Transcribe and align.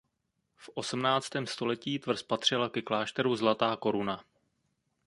V 0.55 0.69
osmnáctém 0.73 1.47
století 1.47 1.99
tvrz 1.99 2.23
patřila 2.23 2.69
ke 2.69 2.81
Klášteru 2.81 3.35
Zlatá 3.35 3.75
Koruna. 3.81 4.23